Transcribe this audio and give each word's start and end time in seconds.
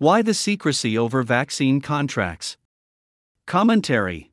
Why 0.00 0.22
the 0.22 0.32
secrecy 0.32 0.96
over 0.96 1.22
vaccine 1.22 1.82
contracts? 1.82 2.56
Commentary 3.46 4.30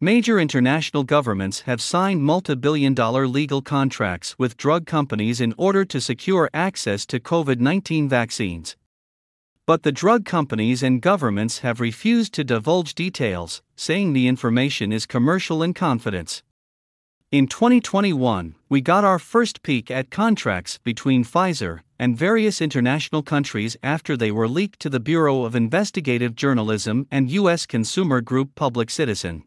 Major 0.00 0.40
international 0.40 1.04
governments 1.04 1.60
have 1.60 1.80
signed 1.80 2.24
multi 2.24 2.56
billion 2.56 2.92
dollar 2.92 3.28
legal 3.28 3.62
contracts 3.62 4.36
with 4.40 4.56
drug 4.56 4.84
companies 4.84 5.40
in 5.40 5.54
order 5.56 5.84
to 5.84 6.00
secure 6.00 6.50
access 6.52 7.06
to 7.06 7.20
COVID 7.20 7.60
19 7.60 8.08
vaccines. 8.08 8.76
But 9.66 9.84
the 9.84 9.92
drug 9.92 10.24
companies 10.24 10.82
and 10.82 11.00
governments 11.00 11.60
have 11.60 11.78
refused 11.78 12.34
to 12.34 12.42
divulge 12.42 12.96
details, 12.96 13.62
saying 13.76 14.14
the 14.14 14.26
information 14.26 14.90
is 14.90 15.06
commercial 15.06 15.62
in 15.62 15.74
confidence. 15.74 16.42
In 17.30 17.46
2021, 17.46 18.56
we 18.68 18.80
got 18.80 19.04
our 19.04 19.20
first 19.20 19.62
peek 19.62 19.92
at 19.92 20.10
contracts 20.10 20.78
between 20.78 21.22
Pfizer 21.24 21.82
and 22.02 22.16
various 22.16 22.60
international 22.60 23.22
countries 23.22 23.76
after 23.80 24.16
they 24.16 24.32
were 24.32 24.48
leaked 24.48 24.80
to 24.80 24.90
the 24.90 24.98
Bureau 24.98 25.44
of 25.44 25.54
Investigative 25.54 26.34
Journalism 26.34 27.06
and 27.12 27.30
U.S. 27.30 27.64
consumer 27.64 28.20
group 28.20 28.56
Public 28.56 28.90
Citizen. 28.90 29.44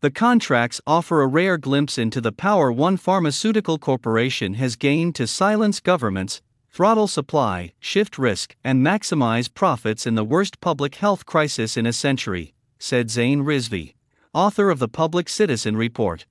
The 0.00 0.10
contracts 0.10 0.80
offer 0.86 1.20
a 1.20 1.26
rare 1.26 1.58
glimpse 1.58 1.98
into 1.98 2.22
the 2.22 2.32
power 2.32 2.72
one 2.72 2.96
pharmaceutical 2.96 3.76
corporation 3.76 4.54
has 4.54 4.76
gained 4.76 5.14
to 5.16 5.26
silence 5.26 5.78
governments, 5.78 6.40
throttle 6.70 7.06
supply, 7.06 7.74
shift 7.80 8.16
risk, 8.16 8.56
and 8.64 8.82
maximize 8.82 9.52
profits 9.52 10.06
in 10.06 10.14
the 10.14 10.24
worst 10.24 10.62
public 10.62 10.94
health 10.94 11.26
crisis 11.26 11.76
in 11.76 11.84
a 11.84 11.92
century, 11.92 12.54
said 12.78 13.10
Zain 13.10 13.42
Rizvi, 13.42 13.92
author 14.32 14.70
of 14.70 14.78
the 14.78 14.88
Public 14.88 15.28
Citizen 15.28 15.76
Report. 15.76 16.24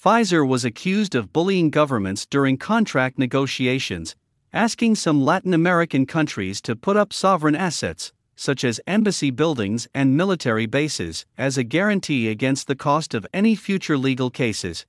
Pfizer 0.00 0.46
was 0.46 0.64
accused 0.64 1.16
of 1.16 1.32
bullying 1.32 1.68
governments 1.70 2.24
during 2.26 2.56
contract 2.56 3.18
negotiations, 3.18 4.14
asking 4.52 4.94
some 4.94 5.24
Latin 5.24 5.54
American 5.54 6.06
countries 6.06 6.60
to 6.62 6.76
put 6.76 6.96
up 6.96 7.12
sovereign 7.12 7.54
assets, 7.54 8.12
such 8.34 8.64
as 8.64 8.80
embassy 8.86 9.30
buildings 9.30 9.88
and 9.94 10.16
military 10.16 10.66
bases, 10.66 11.26
as 11.36 11.56
a 11.56 11.64
guarantee 11.64 12.28
against 12.28 12.66
the 12.66 12.76
cost 12.76 13.14
of 13.14 13.26
any 13.32 13.54
future 13.54 13.96
legal 13.96 14.30
cases. 14.30 14.86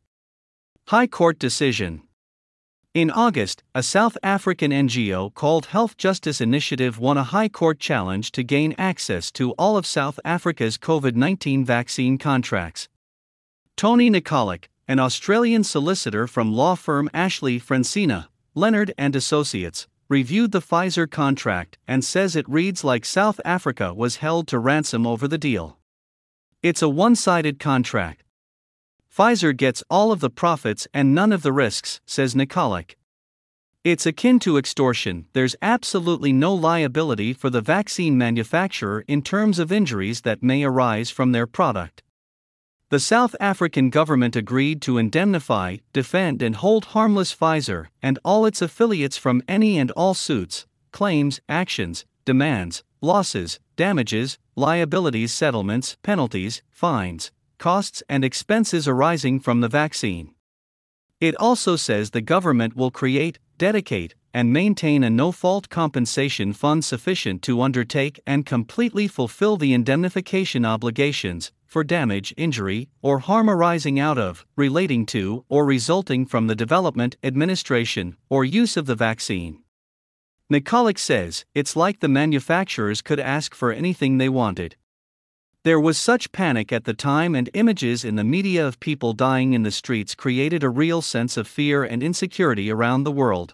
High 0.88 1.08
Court 1.08 1.40
Decision 1.40 2.04
in 2.98 3.12
August, 3.12 3.62
a 3.76 3.84
South 3.84 4.18
African 4.24 4.72
NGO 4.72 5.32
called 5.32 5.68
Health 5.68 5.98
Justice 5.98 6.42
Initiative 6.42 6.98
won 6.98 7.16
a 7.16 7.24
High 7.24 7.48
Court 7.48 7.80
challenge 7.80 8.32
to 8.32 8.42
gain 8.42 8.74
access 8.76 9.30
to 9.34 9.52
all 9.52 9.78
of 9.78 9.86
South 9.86 10.20
Africa's 10.26 10.80
COVID 10.80 11.16
19 11.16 11.64
vaccine 11.64 12.18
contracts. 12.18 12.90
Tony 13.76 14.10
Nikolic, 14.10 14.66
an 14.88 14.98
Australian 14.98 15.64
solicitor 15.64 16.26
from 16.26 16.52
law 16.52 16.74
firm 16.74 17.08
Ashley 17.14 17.60
Francina, 17.60 18.30
Leonard 18.58 18.92
and 18.98 19.16
Associates, 19.16 19.88
reviewed 20.10 20.52
the 20.52 20.62
Pfizer 20.62 21.08
contract 21.08 21.78
and 21.88 22.04
says 22.04 22.36
it 22.36 22.50
reads 22.50 22.84
like 22.84 23.06
South 23.06 23.40
Africa 23.46 23.94
was 23.94 24.16
held 24.16 24.48
to 24.48 24.58
ransom 24.58 25.06
over 25.06 25.28
the 25.28 25.38
deal. 25.38 25.78
It's 26.64 26.82
a 26.82 26.90
one 26.90 27.16
sided 27.16 27.60
contract. 27.60 28.24
Pfizer 29.16 29.56
gets 29.56 29.84
all 29.92 30.12
of 30.12 30.22
the 30.22 30.32
profits 30.32 30.88
and 30.92 31.14
none 31.14 31.32
of 31.32 31.44
the 31.44 31.54
risks, 31.54 32.02
says 32.08 32.34
Nikolic. 32.34 32.96
It's 33.84 34.08
akin 34.08 34.40
to 34.40 34.58
extortion, 34.58 35.28
there's 35.34 35.56
absolutely 35.62 36.34
no 36.34 36.52
liability 36.52 37.34
for 37.34 37.52
the 37.52 37.62
vaccine 37.62 38.18
manufacturer 38.18 39.06
in 39.08 39.22
terms 39.22 39.60
of 39.60 39.72
injuries 39.72 40.22
that 40.22 40.42
may 40.42 40.64
arise 40.64 41.12
from 41.12 41.32
their 41.32 41.46
product. 41.46 42.02
The 42.90 43.02
South 43.02 43.36
African 43.42 43.90
government 43.90 44.38
agreed 44.38 44.82
to 44.84 44.98
indemnify, 44.98 45.78
defend, 45.92 46.42
and 46.42 46.56
hold 46.56 46.86
harmless 46.86 47.36
Pfizer 47.36 47.88
and 48.02 48.18
all 48.24 48.46
its 48.46 48.62
affiliates 48.62 49.18
from 49.18 49.44
any 49.46 49.78
and 49.78 49.92
all 49.92 50.14
suits, 50.14 50.66
claims, 50.94 51.42
actions, 51.50 52.06
demands, 52.24 52.86
losses, 53.02 53.60
damages, 53.76 54.38
liabilities, 54.56 55.34
settlements, 55.34 55.98
penalties, 56.02 56.62
fines, 56.72 57.30
costs, 57.58 58.04
and 58.08 58.24
expenses 58.24 58.88
arising 58.88 59.42
from 59.42 59.60
the 59.60 59.68
vaccine. 59.68 60.34
It 61.20 61.36
also 61.36 61.76
says 61.76 62.12
the 62.12 62.22
government 62.22 62.78
will 62.78 62.92
create, 62.92 63.38
dedicate, 63.58 64.16
and 64.34 64.54
maintain 64.54 65.04
a 65.04 65.10
no 65.10 65.34
fault 65.34 65.68
compensation 65.68 66.54
fund 66.54 66.86
sufficient 66.86 67.42
to 67.42 67.62
undertake 67.62 68.22
and 68.26 68.46
completely 68.46 69.10
fulfill 69.10 69.58
the 69.58 69.74
indemnification 69.74 70.64
obligations 70.64 71.52
for 71.68 71.84
damage, 71.84 72.34
injury, 72.38 72.90
or 73.02 73.20
harm 73.20 73.50
arising 73.50 74.00
out 74.00 74.18
of, 74.18 74.46
relating 74.56 75.06
to, 75.08 75.46
or 75.50 75.66
resulting 75.66 76.26
from 76.26 76.48
the 76.48 76.56
development, 76.56 77.18
administration, 77.22 78.16
or 78.30 78.44
use 78.44 78.78
of 78.78 78.86
the 78.86 78.96
vaccine. 78.96 79.62
Nikolic 80.52 80.98
says 80.98 81.46
it's 81.54 81.76
like 81.76 82.00
the 82.00 82.08
manufacturers 82.08 83.02
could 83.02 83.20
ask 83.20 83.54
for 83.54 83.72
anything 83.72 84.18
they 84.18 84.30
wanted. 84.30 84.78
There 85.64 85.80
was 85.80 85.98
such 85.98 86.32
panic 86.32 86.72
at 86.72 86.86
the 86.86 86.94
time, 86.94 87.36
and 87.36 87.50
images 87.54 88.06
in 88.06 88.16
the 88.16 88.24
media 88.24 88.66
of 88.66 88.80
people 88.80 89.12
dying 89.12 89.52
in 89.52 89.64
the 89.64 89.72
streets 89.72 90.16
created 90.16 90.64
a 90.64 90.70
real 90.70 91.02
sense 91.02 91.36
of 91.36 91.46
fear 91.46 91.84
and 91.84 92.02
insecurity 92.02 92.72
around 92.72 93.04
the 93.04 93.12
world. 93.12 93.54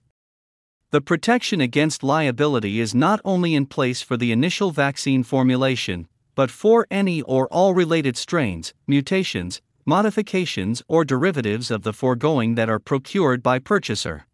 The 0.91 1.01
protection 1.01 1.59
against 1.59 2.03
liability 2.03 2.79
is 2.79 2.93
not 2.93 3.19
only 3.25 3.55
in 3.55 3.65
place 3.65 4.03
for 4.03 4.15
the 4.15 4.31
initial 4.31 4.69
vaccine 4.69 5.23
formulation, 5.23 6.07
but 6.35 6.51
for 6.51 6.87
any 6.89 7.21
or 7.21 7.47
all 7.47 7.73
related 7.73 8.17
strains, 8.17 8.73
mutations, 8.87 9.61
modifications, 9.85 10.81
or 10.87 11.03
derivatives 11.03 11.69
of 11.69 11.83
the 11.83 11.93
foregoing 11.93 12.55
that 12.55 12.69
are 12.69 12.79
procured 12.79 13.43
by 13.43 13.59
purchaser. 13.59 14.25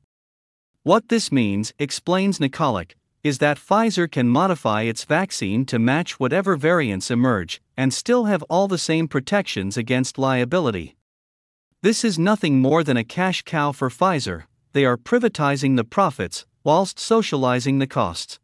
What 0.83 1.09
this 1.09 1.31
means, 1.31 1.73
explains 1.79 2.39
Nikolic, 2.39 2.93
is 3.23 3.39
that 3.39 3.57
Pfizer 3.57 4.09
can 4.09 4.29
modify 4.29 4.83
its 4.83 5.03
vaccine 5.03 5.65
to 5.65 5.77
match 5.77 6.19
whatever 6.19 6.55
variants 6.55 7.11
emerge 7.11 7.61
and 7.75 7.93
still 7.93 8.25
have 8.25 8.43
all 8.43 8.67
the 8.67 8.77
same 8.77 9.07
protections 9.07 9.75
against 9.75 10.17
liability. 10.17 10.95
This 11.81 12.03
is 12.05 12.17
nothing 12.17 12.61
more 12.61 12.83
than 12.83 12.97
a 12.97 13.03
cash 13.03 13.41
cow 13.43 13.71
for 13.71 13.89
Pfizer, 13.89 14.43
they 14.73 14.85
are 14.85 14.97
privatizing 14.97 15.75
the 15.75 15.83
profits 15.83 16.45
whilst 16.63 16.99
socializing 16.99 17.79
the 17.79 17.87
costs. 17.87 18.39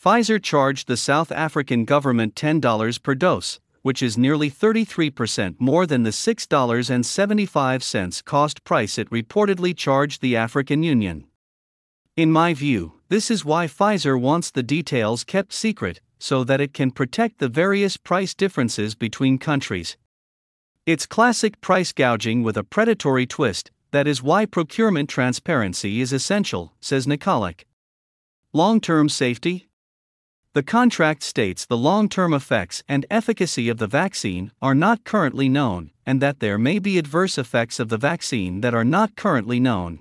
Pfizer 0.00 0.40
charged 0.40 0.86
the 0.86 0.96
South 0.96 1.32
African 1.32 1.84
government 1.84 2.36
$10 2.36 3.02
per 3.02 3.16
dose, 3.16 3.58
which 3.82 4.00
is 4.00 4.16
nearly 4.16 4.48
33% 4.48 5.56
more 5.58 5.86
than 5.86 6.04
the 6.04 6.10
$6.75 6.10 8.24
cost 8.24 8.62
price 8.62 8.96
it 8.96 9.10
reportedly 9.10 9.76
charged 9.76 10.20
the 10.20 10.36
African 10.36 10.84
Union. 10.84 11.24
In 12.16 12.30
my 12.30 12.54
view, 12.54 12.92
this 13.08 13.28
is 13.28 13.44
why 13.44 13.66
Pfizer 13.66 14.20
wants 14.20 14.52
the 14.52 14.62
details 14.62 15.24
kept 15.24 15.52
secret, 15.52 16.00
so 16.20 16.44
that 16.44 16.60
it 16.60 16.72
can 16.72 16.92
protect 16.92 17.38
the 17.38 17.48
various 17.48 17.96
price 17.96 18.34
differences 18.34 18.94
between 18.94 19.36
countries. 19.36 19.96
It's 20.86 21.06
classic 21.06 21.60
price 21.60 21.92
gouging 21.92 22.44
with 22.44 22.56
a 22.56 22.62
predatory 22.62 23.26
twist, 23.26 23.72
that 23.90 24.06
is 24.06 24.22
why 24.22 24.46
procurement 24.46 25.10
transparency 25.10 26.00
is 26.00 26.12
essential, 26.12 26.72
says 26.80 27.06
Nikolic. 27.06 27.64
Long 28.52 28.80
term 28.80 29.08
safety? 29.08 29.67
The 30.54 30.62
contract 30.62 31.22
states 31.22 31.66
the 31.66 31.76
long 31.76 32.08
term 32.08 32.32
effects 32.32 32.82
and 32.88 33.04
efficacy 33.10 33.68
of 33.68 33.78
the 33.78 33.86
vaccine 33.86 34.50
are 34.62 34.74
not 34.74 35.04
currently 35.04 35.48
known, 35.48 35.90
and 36.06 36.22
that 36.22 36.40
there 36.40 36.58
may 36.58 36.78
be 36.78 36.96
adverse 36.96 37.36
effects 37.36 37.78
of 37.78 37.90
the 37.90 37.98
vaccine 37.98 38.62
that 38.62 38.74
are 38.74 38.84
not 38.84 39.14
currently 39.14 39.60
known. 39.60 40.00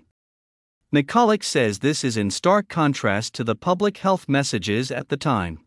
Nikolic 0.94 1.44
says 1.44 1.80
this 1.80 2.04
is 2.04 2.16
in 2.16 2.32
stark 2.32 2.70
contrast 2.70 3.34
to 3.34 3.44
the 3.44 3.56
public 3.56 3.98
health 3.98 4.30
messages 4.30 4.90
at 4.90 5.10
the 5.10 5.18
time. 5.18 5.60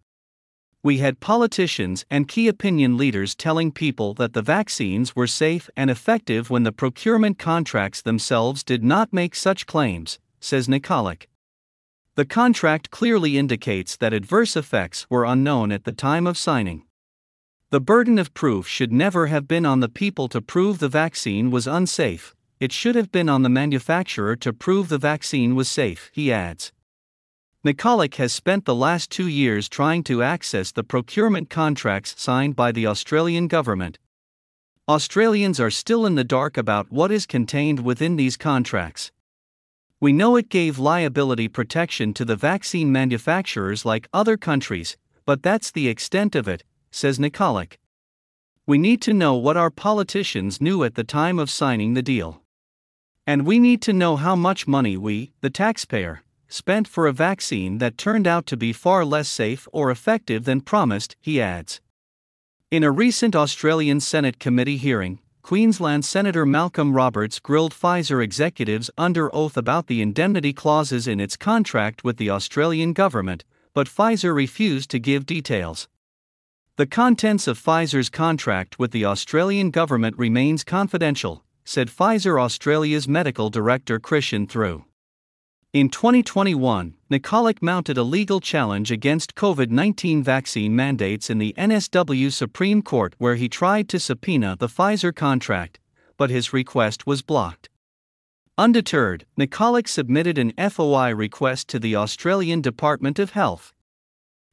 We 0.82 0.96
had 0.96 1.20
politicians 1.20 2.06
and 2.10 2.26
key 2.26 2.48
opinion 2.48 2.96
leaders 2.96 3.34
telling 3.34 3.70
people 3.70 4.14
that 4.14 4.32
the 4.32 4.40
vaccines 4.40 5.14
were 5.14 5.26
safe 5.26 5.68
and 5.76 5.90
effective 5.90 6.48
when 6.48 6.62
the 6.62 6.72
procurement 6.72 7.38
contracts 7.38 8.00
themselves 8.00 8.64
did 8.64 8.82
not 8.82 9.12
make 9.12 9.34
such 9.34 9.66
claims, 9.66 10.18
says 10.40 10.68
Nikolic. 10.68 11.26
The 12.16 12.24
contract 12.24 12.90
clearly 12.90 13.38
indicates 13.38 13.96
that 13.96 14.12
adverse 14.12 14.56
effects 14.56 15.06
were 15.08 15.24
unknown 15.24 15.72
at 15.72 15.84
the 15.84 15.92
time 15.92 16.26
of 16.26 16.36
signing. 16.36 16.84
The 17.70 17.80
burden 17.80 18.18
of 18.18 18.34
proof 18.34 18.66
should 18.66 18.92
never 18.92 19.28
have 19.28 19.46
been 19.46 19.64
on 19.64 19.80
the 19.80 19.88
people 19.88 20.28
to 20.28 20.42
prove 20.42 20.80
the 20.80 20.88
vaccine 20.88 21.50
was 21.50 21.68
unsafe, 21.68 22.34
it 22.60 22.72
should 22.72 22.94
have 22.94 23.10
been 23.10 23.28
on 23.28 23.42
the 23.42 23.48
manufacturer 23.48 24.36
to 24.36 24.52
prove 24.52 24.88
the 24.88 24.98
vaccine 24.98 25.54
was 25.54 25.66
safe, 25.66 26.10
he 26.12 26.30
adds. 26.30 26.72
Nikolic 27.64 28.16
has 28.16 28.32
spent 28.32 28.64
the 28.64 28.74
last 28.74 29.10
two 29.10 29.28
years 29.28 29.68
trying 29.68 30.02
to 30.04 30.22
access 30.22 30.72
the 30.72 30.84
procurement 30.84 31.48
contracts 31.48 32.14
signed 32.18 32.56
by 32.56 32.72
the 32.72 32.86
Australian 32.86 33.48
government. 33.48 33.98
Australians 34.88 35.60
are 35.60 35.70
still 35.70 36.04
in 36.04 36.16
the 36.16 36.24
dark 36.24 36.58
about 36.58 36.90
what 36.90 37.10
is 37.10 37.24
contained 37.24 37.80
within 37.80 38.16
these 38.16 38.36
contracts. 38.36 39.10
We 40.02 40.14
know 40.14 40.36
it 40.36 40.48
gave 40.48 40.78
liability 40.78 41.48
protection 41.48 42.14
to 42.14 42.24
the 42.24 42.34
vaccine 42.34 42.90
manufacturers 42.90 43.84
like 43.84 44.08
other 44.14 44.38
countries, 44.38 44.96
but 45.26 45.42
that's 45.42 45.70
the 45.70 45.88
extent 45.88 46.34
of 46.34 46.48
it, 46.48 46.64
says 46.90 47.18
Nikolic. 47.18 47.76
We 48.66 48.78
need 48.78 49.02
to 49.02 49.12
know 49.12 49.34
what 49.34 49.58
our 49.58 49.70
politicians 49.70 50.58
knew 50.58 50.84
at 50.84 50.94
the 50.94 51.04
time 51.04 51.38
of 51.38 51.50
signing 51.50 51.92
the 51.92 52.02
deal. 52.02 52.40
And 53.26 53.44
we 53.44 53.58
need 53.58 53.82
to 53.82 53.92
know 53.92 54.16
how 54.16 54.34
much 54.34 54.66
money 54.66 54.96
we, 54.96 55.32
the 55.42 55.50
taxpayer, 55.50 56.22
spent 56.48 56.88
for 56.88 57.06
a 57.06 57.12
vaccine 57.12 57.76
that 57.78 57.98
turned 57.98 58.26
out 58.26 58.46
to 58.46 58.56
be 58.56 58.72
far 58.72 59.04
less 59.04 59.28
safe 59.28 59.68
or 59.70 59.90
effective 59.90 60.44
than 60.44 60.62
promised, 60.62 61.14
he 61.20 61.42
adds. 61.42 61.80
In 62.70 62.82
a 62.82 62.90
recent 62.90 63.36
Australian 63.36 64.00
Senate 64.00 64.38
committee 64.38 64.78
hearing, 64.78 65.18
Queensland 65.50 66.04
Senator 66.04 66.46
Malcolm 66.46 66.92
Roberts 66.92 67.40
grilled 67.40 67.74
Pfizer 67.74 68.22
executives 68.22 68.88
under 68.96 69.34
oath 69.34 69.56
about 69.56 69.88
the 69.88 70.00
indemnity 70.00 70.52
clauses 70.52 71.08
in 71.08 71.18
its 71.18 71.36
contract 71.36 72.04
with 72.04 72.18
the 72.18 72.30
Australian 72.30 72.92
government, 72.92 73.42
but 73.74 73.88
Pfizer 73.88 74.32
refused 74.32 74.90
to 74.90 75.00
give 75.00 75.26
details. 75.26 75.88
The 76.76 76.86
contents 76.86 77.48
of 77.48 77.58
Pfizer's 77.58 78.10
contract 78.10 78.78
with 78.78 78.92
the 78.92 79.04
Australian 79.04 79.72
government 79.72 80.16
remains 80.16 80.62
confidential, 80.62 81.42
said 81.64 81.88
Pfizer 81.88 82.40
Australia's 82.40 83.08
medical 83.08 83.50
director 83.50 83.98
Krishan 83.98 84.46
Thiru. 84.46 84.84
In 85.72 85.88
2021, 85.88 86.94
Nikolic 87.12 87.62
mounted 87.62 87.96
a 87.96 88.02
legal 88.02 88.40
challenge 88.40 88.90
against 88.90 89.36
COVID 89.36 89.70
19 89.70 90.20
vaccine 90.20 90.74
mandates 90.74 91.30
in 91.30 91.38
the 91.38 91.54
NSW 91.56 92.32
Supreme 92.32 92.82
Court 92.82 93.14
where 93.18 93.36
he 93.36 93.48
tried 93.48 93.88
to 93.90 94.00
subpoena 94.00 94.56
the 94.58 94.66
Pfizer 94.66 95.14
contract, 95.14 95.78
but 96.16 96.28
his 96.28 96.52
request 96.52 97.06
was 97.06 97.22
blocked. 97.22 97.68
Undeterred, 98.58 99.26
Nikolic 99.38 99.86
submitted 99.86 100.38
an 100.38 100.52
FOI 100.58 101.14
request 101.14 101.68
to 101.68 101.78
the 101.78 101.94
Australian 101.94 102.60
Department 102.60 103.20
of 103.20 103.30
Health. 103.30 103.72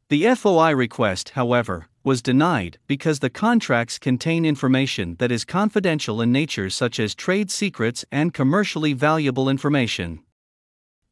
The 0.09 0.35
FOI 0.35 0.75
request, 0.75 1.29
however, 1.29 1.87
was 2.03 2.21
denied 2.21 2.77
because 2.85 3.21
the 3.21 3.31
contracts 3.31 3.97
contain 3.97 4.45
information 4.45 5.15
that 5.17 5.31
is 5.31 5.45
confidential 5.45 6.21
in 6.21 6.31
nature, 6.31 6.69
such 6.69 6.99
as 6.99 7.15
trade 7.15 7.49
secrets 7.49 8.05
and 8.11 8.35
commercially 8.35 8.93
valuable 8.93 9.49
information. 9.49 10.19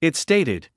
It 0.06 0.16
stated 0.16 0.70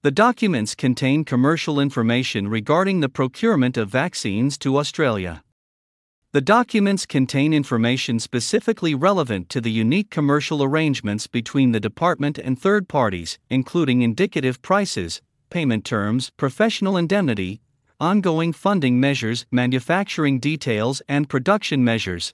The 0.00 0.10
documents 0.10 0.74
contain 0.74 1.26
commercial 1.26 1.78
information 1.78 2.48
regarding 2.48 3.00
the 3.00 3.10
procurement 3.10 3.76
of 3.76 3.90
vaccines 3.90 4.56
to 4.64 4.78
Australia. 4.78 5.44
The 6.32 6.40
documents 6.40 7.04
contain 7.04 7.52
information 7.52 8.18
specifically 8.18 8.94
relevant 8.94 9.50
to 9.50 9.60
the 9.60 9.70
unique 9.70 10.08
commercial 10.08 10.62
arrangements 10.62 11.26
between 11.26 11.72
the 11.72 11.78
department 11.88 12.38
and 12.38 12.58
third 12.58 12.88
parties, 12.88 13.38
including 13.50 14.00
indicative 14.00 14.62
prices, 14.62 15.20
payment 15.50 15.84
terms, 15.84 16.30
professional 16.38 16.96
indemnity, 16.96 17.60
ongoing 18.00 18.54
funding 18.54 18.98
measures, 18.98 19.44
manufacturing 19.50 20.40
details, 20.40 21.02
and 21.06 21.28
production 21.28 21.84
measures. 21.84 22.32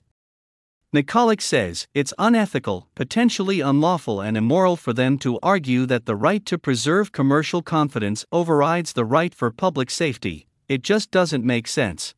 Nikolic 0.95 1.41
says 1.41 1.87
it's 1.93 2.13
unethical, 2.17 2.87
potentially 2.95 3.59
unlawful, 3.59 4.21
and 4.21 4.37
immoral 4.37 4.77
for 4.77 4.93
them 4.93 5.17
to 5.17 5.37
argue 5.43 5.85
that 5.87 6.05
the 6.05 6.15
right 6.15 6.45
to 6.45 6.57
preserve 6.57 7.11
commercial 7.11 7.61
confidence 7.61 8.25
overrides 8.31 8.93
the 8.93 9.03
right 9.03 9.35
for 9.35 9.51
public 9.51 9.89
safety. 9.89 10.47
It 10.69 10.83
just 10.83 11.11
doesn't 11.11 11.43
make 11.43 11.67
sense. 11.67 12.15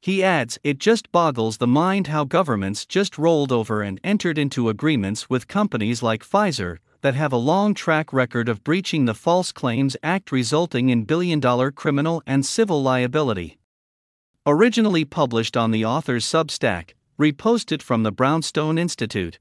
He 0.00 0.24
adds, 0.24 0.58
it 0.64 0.78
just 0.78 1.12
boggles 1.12 1.58
the 1.58 1.68
mind 1.68 2.08
how 2.08 2.24
governments 2.24 2.84
just 2.84 3.16
rolled 3.16 3.52
over 3.52 3.80
and 3.80 4.00
entered 4.02 4.38
into 4.38 4.68
agreements 4.68 5.30
with 5.30 5.46
companies 5.46 6.02
like 6.02 6.24
Pfizer 6.24 6.78
that 7.02 7.14
have 7.14 7.32
a 7.32 7.36
long 7.36 7.74
track 7.74 8.12
record 8.12 8.48
of 8.48 8.64
breaching 8.64 9.04
the 9.04 9.14
False 9.14 9.52
Claims 9.52 9.96
Act, 10.02 10.32
resulting 10.32 10.88
in 10.88 11.04
billion 11.04 11.38
dollar 11.38 11.70
criminal 11.70 12.24
and 12.26 12.44
civil 12.44 12.82
liability. 12.82 13.56
Originally 14.44 15.04
published 15.04 15.56
on 15.56 15.70
the 15.70 15.84
author's 15.84 16.26
Substack, 16.26 16.94
reposted 17.18 17.80
from 17.80 18.02
the 18.02 18.12
Brownstone 18.12 18.78
Institute. 18.78 19.38